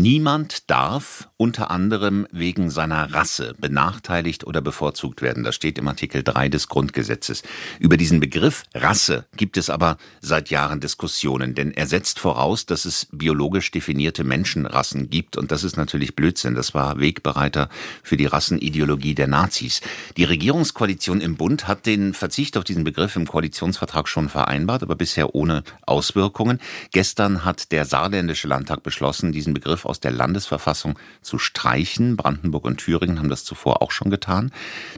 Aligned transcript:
Niemand 0.00 0.70
darf 0.70 1.28
unter 1.38 1.72
anderem 1.72 2.28
wegen 2.30 2.70
seiner 2.70 3.12
Rasse 3.12 3.56
benachteiligt 3.58 4.46
oder 4.46 4.60
bevorzugt 4.60 5.22
werden. 5.22 5.42
Das 5.42 5.56
steht 5.56 5.76
im 5.76 5.88
Artikel 5.88 6.22
3 6.22 6.48
des 6.50 6.68
Grundgesetzes. 6.68 7.42
Über 7.80 7.96
diesen 7.96 8.20
Begriff 8.20 8.62
Rasse 8.74 9.26
gibt 9.36 9.56
es 9.56 9.70
aber 9.70 9.96
seit 10.20 10.50
Jahren 10.50 10.78
Diskussionen, 10.78 11.56
denn 11.56 11.72
er 11.72 11.88
setzt 11.88 12.20
voraus, 12.20 12.64
dass 12.64 12.84
es 12.84 13.08
biologisch 13.10 13.72
definierte 13.72 14.22
Menschenrassen 14.22 15.10
gibt 15.10 15.36
und 15.36 15.50
das 15.50 15.64
ist 15.64 15.76
natürlich 15.76 16.14
Blödsinn. 16.14 16.54
Das 16.54 16.74
war 16.74 17.00
Wegbereiter 17.00 17.68
für 18.04 18.16
die 18.16 18.26
Rassenideologie 18.26 19.16
der 19.16 19.26
Nazis. 19.26 19.80
Die 20.16 20.22
Regierungskoalition 20.22 21.20
im 21.20 21.34
Bund 21.34 21.66
hat 21.66 21.86
den 21.86 22.14
Verzicht 22.14 22.56
auf 22.56 22.62
diesen 22.62 22.84
Begriff 22.84 23.16
im 23.16 23.26
Koalitionsvertrag 23.26 24.06
schon 24.06 24.28
vereinbart, 24.28 24.84
aber 24.84 24.94
bisher 24.94 25.34
ohne 25.34 25.64
Auswirkungen. 25.86 26.60
Gestern 26.92 27.44
hat 27.44 27.72
der 27.72 27.84
saarländische 27.84 28.46
Landtag 28.46 28.84
beschlossen, 28.84 29.32
diesen 29.32 29.54
Begriff 29.54 29.87
aus 29.88 30.00
der 30.00 30.10
Landesverfassung 30.10 30.98
zu 31.22 31.38
streichen. 31.38 32.16
Brandenburg 32.16 32.64
und 32.64 32.78
Thüringen 32.78 33.18
haben 33.18 33.28
das 33.28 33.44
zuvor 33.44 33.82
auch 33.82 33.90
schon 33.90 34.10
getan. 34.10 34.52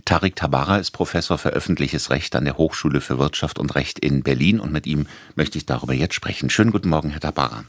Tarik 0.05 0.37
Tabara 0.37 0.79
ist 0.79 0.91
Professor 0.91 1.39
für 1.39 1.51
öffentliches 1.51 2.11
Recht 2.11 2.35
an 2.37 2.45
der 2.45 2.57
Hochschule 2.57 3.01
für 3.01 3.19
Wirtschaft 3.19 3.59
und 3.59 3.75
Recht 3.75 3.99
in 3.99 4.23
Berlin 4.23 4.61
und 4.61 4.73
mit 4.73 4.87
ihm 4.87 5.07
möchte 5.35 5.59
ich 5.59 5.67
darüber 5.67 5.95
jetzt 5.95 6.15
sprechen. 6.15 6.51
Schönen 6.51 6.71
guten 6.73 6.89
Morgen, 6.89 7.11
Herr 7.11 7.21
Tabara. 7.21 7.65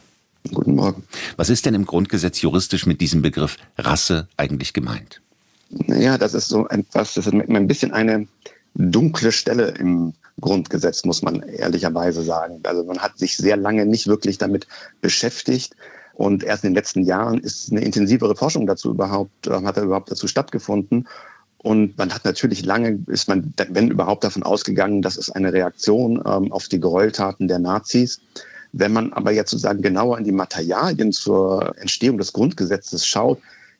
Guten 0.51 0.75
Morgen. 0.75 1.03
Was 1.37 1.49
ist 1.49 1.65
denn 1.65 1.75
im 1.75 1.85
Grundgesetz 1.85 2.41
juristisch 2.41 2.85
mit 2.85 2.99
diesem 2.99 3.21
Begriff 3.21 3.57
Rasse 3.77 4.27
eigentlich 4.37 4.73
gemeint? 4.73 5.21
Naja, 5.69 6.17
das 6.17 6.33
ist 6.33 6.49
so 6.49 6.67
etwas, 6.67 7.13
das 7.13 7.27
ist 7.27 7.33
ein 7.33 7.67
bisschen 7.67 7.91
eine 7.91 8.27
dunkle 8.73 9.31
Stelle 9.31 9.69
im 9.69 10.13
Grundgesetz, 10.39 11.05
muss 11.05 11.21
man 11.21 11.41
ehrlicherweise 11.41 12.23
sagen. 12.23 12.61
Also 12.63 12.83
man 12.83 12.99
hat 12.99 13.17
sich 13.17 13.37
sehr 13.37 13.57
lange 13.57 13.85
nicht 13.85 14.07
wirklich 14.07 14.37
damit 14.37 14.67
beschäftigt. 15.01 15.75
Und 16.13 16.43
erst 16.43 16.63
in 16.63 16.71
den 16.71 16.75
letzten 16.75 17.03
Jahren 17.03 17.39
ist 17.39 17.71
eine 17.71 17.81
intensivere 17.81 18.35
Forschung 18.35 18.67
dazu 18.67 18.91
überhaupt, 18.91 19.47
äh, 19.47 19.63
hat 19.63 19.77
da 19.77 19.83
überhaupt 19.83 20.11
dazu 20.11 20.27
stattgefunden. 20.27 21.07
Und 21.57 21.97
man 21.97 22.11
hat 22.13 22.25
natürlich 22.25 22.65
lange, 22.65 22.99
ist 23.07 23.27
man, 23.27 23.53
wenn 23.69 23.91
überhaupt, 23.91 24.23
davon 24.23 24.43
ausgegangen, 24.43 25.01
das 25.01 25.15
ist 25.15 25.29
eine 25.29 25.53
Reaktion 25.53 26.21
ähm, 26.25 26.51
auf 26.51 26.67
die 26.67 26.79
Gräueltaten 26.79 27.47
der 27.47 27.59
Nazis. 27.59 28.19
Wenn 28.73 28.93
man 28.93 29.13
aber 29.13 29.31
jetzt 29.31 29.51
sozusagen 29.51 29.81
genauer 29.81 30.17
in 30.17 30.23
die 30.23 30.31
Materialien 30.31 31.11
zur 31.11 31.75
Entstehung 31.77 32.17
des 32.17 32.33
Grundgesetzes 32.33 33.05
schaut, 33.05 33.39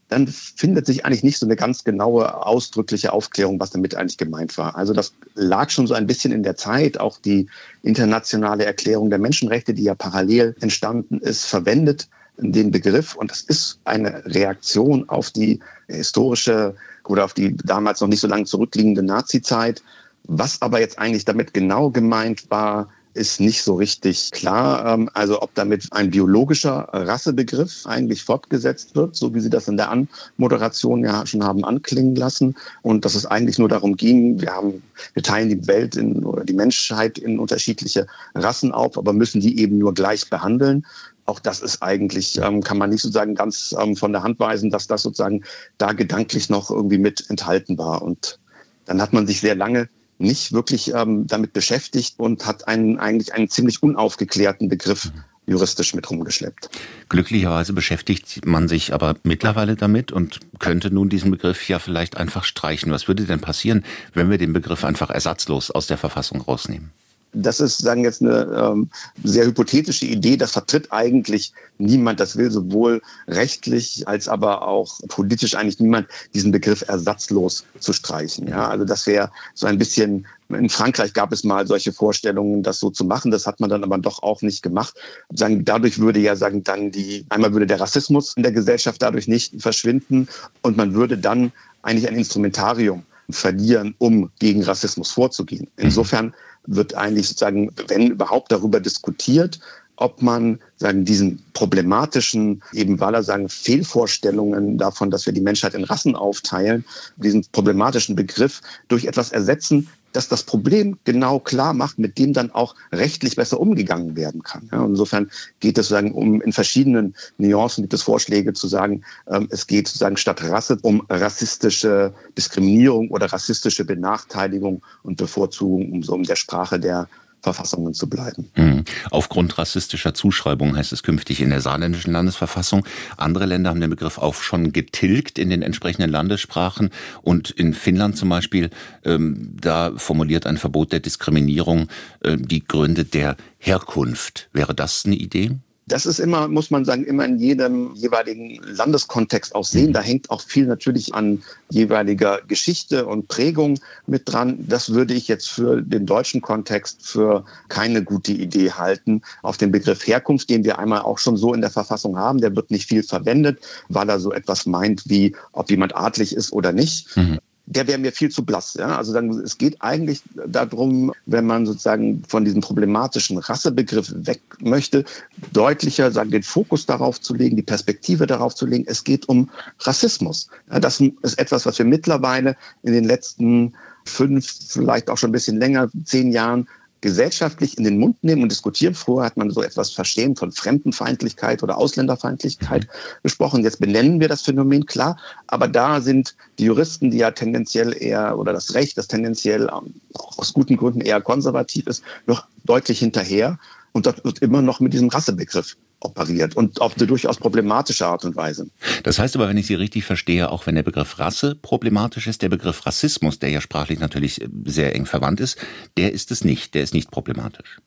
dann 0.10 0.28
findet 0.28 0.86
sich 0.86 1.06
eigentlich 1.06 1.24
nicht 1.24 1.40
so 1.40 1.46
eine 1.46 1.56
ganz 1.56 1.86
genaue, 1.86 2.46
ausdrückliche 2.46 3.14
Aufklärung, 3.14 3.62
was 3.62 3.70
damit 3.70 3.96
eigentlich 3.96 4.18
gemeint 4.18 4.58
war. 4.58 4.76
Also 4.76 4.94
das 4.94 5.14
lag 5.36 5.70
schon 5.70 5.88
so 5.88 5.94
ein 5.94 6.06
bisschen 6.06 6.34
in 6.34 6.44
der 6.44 6.58
Zeit. 6.58 7.00
Auch 7.00 7.18
die 7.18 7.48
internationale 7.82 8.66
Erklärung 8.66 9.10
der 9.10 9.20
Menschenrechte, 9.20 9.74
die 9.74 9.84
ja 9.84 9.96
parallel 9.96 10.56
entstanden 10.60 11.20
ist, 11.20 11.46
verwendet 11.46 12.10
den 12.42 12.72
Begriff 12.72 13.16
und 13.16 13.32
das 13.32 13.42
ist 13.42 13.80
eine 13.86 14.26
Reaktion 14.26 15.08
auf 15.10 15.32
die 15.32 15.60
historische 15.88 16.76
oder 17.08 17.26
auf 17.26 17.34
die 17.34 17.56
damals 17.58 18.02
noch 18.02 18.08
nicht 18.08 18.22
so 18.22 18.28
lange 18.28 18.46
zurückliegende 18.46 19.04
Nazi-Zeit. 19.04 19.84
Was 20.24 20.62
aber 20.62 20.80
jetzt 20.80 21.00
eigentlich 21.00 21.26
damit 21.26 21.54
genau 21.54 21.90
gemeint 21.90 22.50
war, 22.50 22.90
ist 23.14 23.40
nicht 23.42 23.64
so 23.64 23.76
richtig 23.76 24.32
klar. 24.32 24.94
Ähm, 24.94 25.10
also 25.14 25.42
ob 25.42 25.54
damit 25.56 25.88
ein 25.92 26.12
biologischer 26.12 26.88
Rassebegriff 26.92 27.86
eigentlich 27.86 28.24
fortgesetzt 28.24 28.96
wird, 28.96 29.16
so 29.16 29.34
wie 29.34 29.42
Sie 29.42 29.50
das 29.50 29.68
in 29.68 29.78
der 29.78 29.90
Anmoderation 29.92 31.04
ja 31.04 31.26
schon 31.26 31.44
haben 31.44 31.66
anklingen 31.66 32.16
lassen. 32.16 32.56
Und 32.82 33.06
dass 33.06 33.16
es 33.16 33.26
eigentlich 33.26 33.60
nur 33.60 33.70
darum 33.70 33.98
ging, 33.98 34.40
wir 34.42 34.52
haben, 34.52 34.84
wir 35.14 35.24
teilen 35.24 35.50
die 35.50 35.68
Welt 35.68 35.96
in, 35.96 36.24
oder 36.24 36.46
die 36.46 36.54
Menschheit 36.54 37.18
in 37.18 37.40
unterschiedliche 37.40 38.08
Rassen 38.34 38.72
auf, 38.72 38.98
aber 38.98 39.14
müssen 39.14 39.42
die 39.42 39.60
eben 39.60 39.78
nur 39.78 39.94
gleich 39.94 40.30
behandeln 40.30 40.86
auch 41.32 41.40
das 41.40 41.62
ist 41.62 41.82
eigentlich, 41.82 42.38
ähm, 42.40 42.62
kann 42.62 42.78
man 42.78 42.90
nicht 42.90 43.02
sozusagen 43.02 43.36
ganz 43.36 43.74
ähm, 43.80 43.96
von 43.96 44.12
der 44.12 44.22
Hand 44.22 44.38
weisen, 44.40 44.70
dass 44.70 44.88
das 44.88 45.02
sozusagen 45.02 45.44
da 45.78 45.94
gedanklich 45.94 46.50
noch 46.50 46.70
irgendwie 46.70 46.98
mit 46.98 47.30
enthalten 47.30 47.78
war. 47.78 48.02
Und 48.02 48.38
dann 48.86 49.02
hat 49.02 49.14
man 49.14 49.26
sich 49.26 49.40
sehr 49.40 49.56
lange 49.56 49.88
nicht 50.18 50.52
wirklich 50.52 50.94
ähm, 50.94 51.26
damit 51.26 51.54
beschäftigt 51.54 52.20
und 52.20 52.46
hat 52.46 52.68
einen 52.68 53.00
eigentlich 53.00 53.34
einen 53.34 53.50
ziemlich 53.50 53.82
unaufgeklärten 53.82 54.68
Begriff 54.68 55.10
juristisch 55.48 55.96
mit 55.96 56.10
rumgeschleppt. 56.10 56.70
Glücklicherweise 57.10 57.74
beschäftigt 57.74 58.46
man 58.46 58.68
sich 58.68 58.94
aber 58.94 59.16
mittlerweile 59.24 59.76
damit 59.76 60.12
und 60.12 60.40
könnte 60.60 60.92
nun 60.92 61.10
diesen 61.10 61.32
Begriff 61.32 61.68
ja 61.68 61.80
vielleicht 61.80 62.18
einfach 62.18 62.44
streichen. 62.44 62.92
Was 62.92 63.08
würde 63.08 63.24
denn 63.24 63.40
passieren, 63.40 63.84
wenn 64.14 64.30
wir 64.30 64.38
den 64.38 64.54
Begriff 64.54 64.84
einfach 64.84 65.10
ersatzlos 65.10 65.72
aus 65.72 65.88
der 65.88 65.98
Verfassung 65.98 66.42
rausnehmen? 66.42 66.92
Das 67.34 67.60
ist 67.60 67.80
sagen 67.80 68.04
jetzt 68.04 68.22
eine 68.22 68.44
ähm, 68.56 68.90
sehr 69.24 69.46
hypothetische 69.46 70.06
Idee. 70.06 70.38
Das 70.38 70.52
vertritt 70.52 70.92
eigentlich 70.92 71.54
niemand. 71.78 72.20
Das 72.20 72.36
will 72.36 72.52
sowohl 72.52 73.02
rechtlich 73.28 74.08
als 74.08 74.28
aber 74.28 74.68
auch 74.68 75.00
politisch 75.08 75.56
eigentlich 75.56 75.80
niemand, 75.80 76.08
diesen 76.34 76.52
Begriff 76.52 76.84
ersatzlos 76.88 77.66
zu 77.80 77.94
streichen. 77.94 78.48
Ja, 78.48 78.68
also 78.68 78.86
das 78.86 79.08
wäre 79.08 79.32
so 79.54 79.68
ein 79.68 79.78
bisschen 79.78 80.26
in 80.50 80.70
Frankreich 80.70 81.14
gab 81.14 81.32
es 81.32 81.46
mal 81.46 81.66
solche 81.66 81.94
Vorstellungen, 81.94 82.62
das 82.62 82.80
so 82.80 82.90
zu 82.90 83.06
machen. 83.06 83.32
Das 83.32 83.48
hat 83.48 83.62
man 83.62 83.70
dann 83.70 83.86
aber 83.86 83.98
doch 83.98 84.22
auch 84.22 84.42
nicht 84.42 84.62
gemacht. 84.62 84.96
Sagen, 85.34 85.64
dadurch 85.64 86.00
würde 86.00 86.20
ja 86.20 86.36
sagen, 86.36 86.64
dann 86.64 86.92
die, 86.92 87.26
einmal 87.30 87.54
würde 87.54 87.68
der 87.68 87.80
Rassismus 87.80 88.34
in 88.36 88.44
der 88.44 88.52
Gesellschaft 88.52 89.02
dadurch 89.02 89.30
nicht 89.30 89.62
verschwinden 89.62 90.28
und 90.62 90.76
man 90.76 90.94
würde 90.94 91.18
dann 91.18 91.54
eigentlich 91.84 92.10
ein 92.10 92.18
Instrumentarium 92.18 93.04
verlieren, 93.34 93.96
um 93.98 94.32
gegen 94.40 94.64
Rassismus 94.64 95.12
vorzugehen. 95.12 95.68
Insofern 95.78 96.34
wird 96.66 96.96
eigentlich 96.96 97.28
sozusagen, 97.28 97.72
wenn 97.88 98.12
überhaupt, 98.12 98.52
darüber 98.52 98.80
diskutiert, 98.80 99.60
ob 99.96 100.22
man 100.22 100.60
sagen, 100.78 101.06
diesen 101.06 101.44
problematischen, 101.62 102.64
eben 102.74 103.00
weil 103.00 103.14
er 103.14 103.22
sagen, 103.22 103.48
Fehlvorstellungen 103.48 104.80
davon, 104.80 105.12
dass 105.12 105.28
wir 105.28 105.34
die 105.34 105.42
Menschheit 105.42 105.76
in 105.76 105.84
Rassen 105.84 106.16
aufteilen, 106.16 106.84
diesen 107.18 107.46
problematischen 107.52 108.16
Begriff 108.16 108.62
durch 108.88 109.06
etwas 109.06 109.32
ersetzen, 109.32 109.88
das 110.12 110.28
das 110.28 110.42
Problem 110.42 110.98
genau 111.04 111.38
klar 111.38 111.74
macht, 111.76 112.00
mit 112.00 112.18
dem 112.18 112.34
dann 112.34 112.50
auch 112.50 112.74
rechtlich 112.92 113.36
besser 113.36 113.60
umgegangen 113.60 114.16
werden 114.16 114.42
kann. 114.42 114.70
Ja, 114.72 114.84
insofern 114.84 115.30
geht 115.60 115.78
es 115.78 115.86
sozusagen 115.86 116.14
um 116.14 116.42
in 116.42 116.52
verschiedenen 116.52 117.14
Nuancen 117.38 117.84
gibt 117.84 117.94
es 117.94 118.02
Vorschläge 118.02 118.54
zu 118.54 118.68
sagen, 118.68 119.04
ähm, 119.28 119.48
es 119.52 119.68
geht 119.68 119.88
sozusagen 119.88 120.18
statt 120.18 120.42
Rasse 120.42 120.80
um 120.82 121.06
rassistische 121.10 122.12
Diskriminierung 122.36 123.12
oder 123.12 123.28
rassistische 123.28 123.86
Benachteiligung 123.86 124.82
und 125.04 125.18
Bevorzugung, 125.18 125.92
um 125.92 126.02
so 126.02 126.16
um 126.16 126.24
der 126.24 126.36
Sprache 126.38 126.80
der 126.80 127.08
Verfassungen 127.42 127.94
zu 127.94 128.08
bleiben. 128.08 128.50
Mhm. 128.56 128.84
Aufgrund 129.10 129.58
rassistischer 129.58 130.14
Zuschreibungen 130.14 130.76
heißt 130.76 130.94
es 130.94 131.04
künftig 131.04 131.42
in 131.42 131.50
der 131.50 131.62
saarländischen 131.62 132.14
Landesverfassung. 132.14 132.86
Andere 133.18 133.46
Länder 133.46 133.70
haben 133.70 133.82
den 133.82 133.90
Begriff 133.90 134.18
auch 134.18 134.36
schon 134.36 134.72
getilgt 134.72 135.40
in 135.40 135.50
den 135.50 135.62
entsprechenden 135.62 136.12
Landessprachen. 136.12 136.90
Und 137.22 137.50
in 137.50 137.74
Finnland 137.74 138.18
zum 138.18 138.30
Beispiel, 138.30 138.70
ähm, 139.04 139.56
da 139.60 139.92
formuliert 139.96 140.46
ein 140.46 140.58
Verbot 140.58 140.92
der 140.92 141.00
Diskriminierung 141.00 141.88
äh, 142.22 142.38
die 142.38 142.64
Gründe 142.66 143.06
der 143.06 143.38
Herkunft. 143.58 144.50
Wäre 144.54 144.76
das 144.76 145.06
eine 145.06 145.16
Idee? 145.16 145.52
Das 145.92 146.06
ist 146.06 146.20
immer, 146.20 146.48
muss 146.48 146.72
man 146.72 146.86
sagen, 146.86 147.04
immer 147.04 147.26
in 147.26 147.38
jedem 147.38 147.94
jeweiligen 147.96 148.62
Landeskontext 148.64 149.54
auch 149.54 149.66
sehen. 149.66 149.90
Mhm. 149.90 149.94
Da 149.94 150.02
hängt 150.02 150.30
auch 150.30 150.42
viel 150.42 150.66
natürlich 150.66 151.14
an 151.14 151.44
jeweiliger 151.70 152.40
Geschichte 152.48 153.06
und 153.06 153.28
Prägung 153.28 153.78
mit 154.08 154.32
dran. 154.32 154.66
Das 154.68 154.94
würde 154.94 155.14
ich 155.14 155.28
jetzt 155.28 155.50
für 155.50 155.82
den 155.82 156.06
deutschen 156.06 156.42
Kontext 156.42 157.06
für 157.06 157.44
keine 157.68 158.04
gute 158.04 158.32
Idee 158.32 158.72
halten. 158.72 159.22
Auf 159.42 159.58
den 159.58 159.72
Begriff 159.72 160.08
Herkunft, 160.08 160.50
den 160.50 160.64
wir 160.64 160.80
einmal 160.80 161.02
auch 161.02 161.18
schon 161.18 161.36
so 161.36 161.54
in 161.54 161.60
der 161.62 161.72
Verfassung 161.72 162.18
haben, 162.18 162.40
der 162.40 162.56
wird 162.56 162.72
nicht 162.72 162.88
viel 162.88 163.04
verwendet, 163.04 163.60
weil 163.90 164.10
er 164.10 164.20
so 164.20 164.32
etwas 164.32 164.66
meint 164.66 165.04
wie, 165.10 165.36
ob 165.52 165.70
jemand 165.70 165.96
adlig 165.96 166.34
ist 166.34 166.54
oder 166.54 166.72
nicht. 166.72 167.18
Mhm 167.18 167.40
der 167.74 167.88
wäre 167.88 167.98
mir 167.98 168.12
viel 168.12 168.30
zu 168.30 168.44
blass. 168.44 168.74
Ja? 168.74 168.98
Also 168.98 169.14
dann, 169.14 169.30
es 169.30 169.58
geht 169.58 169.82
eigentlich 169.82 170.22
darum, 170.48 171.14
wenn 171.26 171.46
man 171.46 171.66
sozusagen 171.66 172.24
von 172.28 172.44
diesem 172.44 172.62
problematischen 172.62 173.38
Rassebegriff 173.38 174.14
weg 174.16 174.42
möchte, 174.60 175.06
deutlicher 175.54 176.12
sagen, 176.12 176.32
den 176.32 176.44
Fokus 176.44 176.86
darauf 176.86 177.22
zu 177.22 177.34
legen, 177.34 177.56
die 177.56 177.62
Perspektive 177.62 178.28
darauf 178.28 178.56
zu 178.56 178.66
legen. 178.66 178.84
Es 178.88 179.04
geht 179.04 179.30
um 179.30 179.50
Rassismus. 179.80 180.50
Ja, 180.70 180.80
das 180.80 181.00
ist 181.00 181.40
etwas, 181.40 181.66
was 181.66 181.78
wir 181.78 181.86
mittlerweile 181.86 182.58
in 182.84 182.94
den 182.94 183.06
letzten 183.06 183.74
fünf, 184.04 184.46
vielleicht 184.68 185.10
auch 185.10 185.18
schon 185.18 185.30
ein 185.30 185.34
bisschen 185.34 185.58
länger, 185.58 185.90
zehn 186.04 186.32
Jahren 186.32 186.68
gesellschaftlich 187.02 187.78
in 187.78 187.84
den 187.84 187.98
Mund 187.98 188.24
nehmen 188.24 188.44
und 188.44 188.52
diskutieren. 188.52 188.94
Früher 188.94 189.24
hat 189.24 189.36
man 189.36 189.50
so 189.50 189.62
etwas 189.62 189.92
Verstehen 189.92 190.36
von 190.36 190.52
Fremdenfeindlichkeit 190.52 191.64
oder 191.64 191.78
Ausländerfeindlichkeit 191.78 192.88
gesprochen. 193.24 193.64
Jetzt 193.64 193.80
benennen 193.80 194.20
wir 194.20 194.28
das 194.28 194.44
Phänomen 194.44 194.86
klar, 194.86 195.18
aber 195.48 195.68
da 195.68 196.00
sind 196.00 196.36
die 196.60 196.66
Juristen, 196.66 197.12
die 197.12 197.18
ja 197.18 197.32
tendenziell 197.32 197.96
eher 198.00 198.38
oder 198.38 198.54
das 198.54 198.74
Recht, 198.76 198.98
das 198.98 199.08
tendenziell 199.08 199.64
ähm, 199.64 199.96
auch 200.14 200.38
aus 200.38 200.54
guten 200.54 200.78
Gründen 200.78 201.02
eher 201.02 201.22
konservativ 201.22 201.88
ist, 201.88 202.04
noch 202.28 202.46
deutlich 202.64 203.00
hinterher. 203.00 203.58
Und 203.94 204.06
dort 204.06 204.24
wird 204.24 204.40
immer 204.40 204.62
noch 204.62 204.80
mit 204.80 204.94
diesem 204.94 205.10
Rassebegriff 205.10 205.76
operiert 206.02 206.56
und 206.56 206.82
auf 206.82 206.98
eine 206.98 207.08
durchaus 207.08 207.38
problematische 207.38 208.06
Art 208.06 208.26
und 208.26 208.36
Weise. 208.36 208.68
Das 209.04 209.20
heißt 209.20 209.36
aber, 209.36 209.48
wenn 209.48 209.58
ich 209.58 209.68
Sie 209.68 209.76
richtig 209.76 210.04
verstehe, 210.04 210.52
auch 210.52 210.68
wenn 210.68 210.76
der 210.76 210.84
Begriff 210.84 211.20
Rasse 211.20 211.56
problematisch 211.56 212.28
ist, 212.28 212.42
der 212.42 212.50
Begriff 212.50 212.86
Rassismus, 212.86 213.40
der 213.40 213.50
ja 213.50 213.62
sprachlich 213.62 214.00
natürlich 214.00 214.46
sehr 214.66 214.96
eng 214.96 215.06
verwandt 215.06 215.40
ist, 215.40 215.58
der 215.98 216.12
ist 216.12 216.32
es 216.32 216.44
nicht, 216.44 216.74
der 216.74 216.84
ist 216.84 216.94
nicht 216.94 217.12
problematisch. 217.12 217.80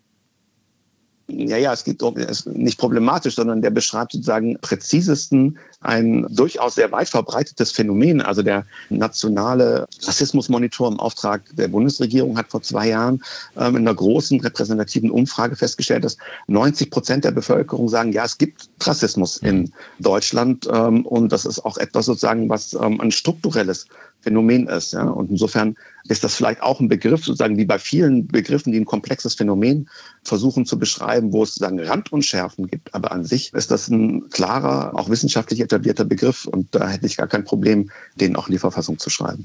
Ja, 1.26 1.56
ja, 1.56 1.72
es 1.72 1.84
geht 1.84 2.02
um, 2.02 2.18
es 2.18 2.40
ist 2.40 2.46
nicht 2.48 2.78
problematisch, 2.78 3.36
sondern 3.36 3.62
der 3.62 3.70
beschreibt 3.70 4.12
sozusagen 4.12 4.58
präzisesten 4.60 5.58
ein 5.80 6.26
durchaus 6.28 6.74
sehr 6.74 6.92
weit 6.92 7.08
verbreitetes 7.08 7.72
Phänomen. 7.72 8.20
Also 8.20 8.42
der 8.42 8.66
nationale 8.90 9.86
Rassismusmonitor 10.02 10.88
im 10.88 11.00
Auftrag 11.00 11.42
der 11.56 11.68
Bundesregierung 11.68 12.36
hat 12.36 12.48
vor 12.50 12.60
zwei 12.60 12.88
Jahren 12.88 13.22
ähm, 13.56 13.76
in 13.76 13.88
einer 13.88 13.94
großen 13.94 14.38
repräsentativen 14.40 15.10
Umfrage 15.10 15.56
festgestellt, 15.56 16.04
dass 16.04 16.18
90 16.48 16.90
Prozent 16.90 17.24
der 17.24 17.32
Bevölkerung 17.32 17.88
sagen, 17.88 18.12
ja, 18.12 18.24
es 18.24 18.36
gibt 18.36 18.68
Rassismus 18.82 19.38
in 19.38 19.72
Deutschland 20.00 20.68
ähm, 20.70 21.06
und 21.06 21.32
das 21.32 21.46
ist 21.46 21.64
auch 21.64 21.78
etwas 21.78 22.04
sozusagen, 22.04 22.50
was 22.50 22.74
ähm, 22.74 23.00
ein 23.00 23.10
strukturelles 23.10 23.86
Phänomen 24.24 24.66
ist. 24.66 24.92
Ja? 24.92 25.04
Und 25.04 25.30
insofern 25.30 25.76
ist 26.08 26.24
das 26.24 26.34
vielleicht 26.34 26.62
auch 26.62 26.80
ein 26.80 26.88
Begriff, 26.88 27.24
sozusagen 27.24 27.56
wie 27.56 27.64
bei 27.64 27.78
vielen 27.78 28.26
Begriffen, 28.26 28.72
die 28.72 28.80
ein 28.80 28.84
komplexes 28.84 29.34
Phänomen 29.34 29.88
versuchen 30.22 30.66
zu 30.66 30.78
beschreiben, 30.78 31.32
wo 31.32 31.42
es 31.42 31.54
sozusagen 31.54 31.80
Randunschärfen 31.80 32.66
gibt. 32.66 32.94
Aber 32.94 33.12
an 33.12 33.24
sich 33.24 33.52
ist 33.52 33.70
das 33.70 33.88
ein 33.88 34.28
klarer, 34.30 34.98
auch 34.98 35.08
wissenschaftlich 35.08 35.60
etablierter 35.60 36.04
Begriff 36.04 36.46
und 36.46 36.74
da 36.74 36.88
hätte 36.88 37.06
ich 37.06 37.16
gar 37.16 37.28
kein 37.28 37.44
Problem, 37.44 37.90
den 38.16 38.36
auch 38.36 38.48
in 38.48 38.52
die 38.52 38.58
Verfassung 38.58 38.98
zu 38.98 39.10
schreiben. 39.10 39.42